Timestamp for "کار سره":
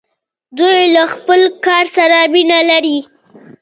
1.65-2.17